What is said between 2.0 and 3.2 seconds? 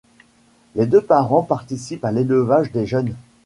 à l’élevage des jeunes.